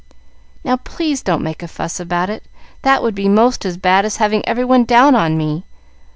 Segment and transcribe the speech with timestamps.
[0.63, 2.41] "Now, please, don't make a fuss about it;
[2.81, 5.63] that would be most as bad as having every one down on me.